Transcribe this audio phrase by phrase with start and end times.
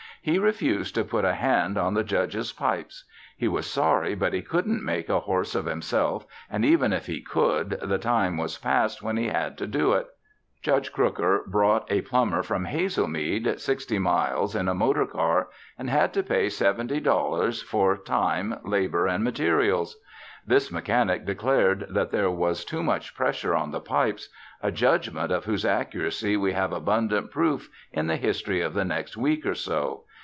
[0.23, 3.05] He refused to put a hand on the Judge's pipes.
[3.35, 7.21] He was sorry but he couldn't make a horse of himself and even if he
[7.23, 10.05] could the time was past when he had to do it.
[10.61, 16.13] Judge Crooker brought a plumber from Hazelmead, sixty miles in a motor car, and had
[16.13, 19.97] to pay seventy dollars for time, labor and materials.
[20.45, 24.29] This mechanic declared that there was too much pressure on the pipes,
[24.61, 29.17] a judgment of whose accuracy we have abundant proof in the history of the next
[29.17, 30.03] week or so.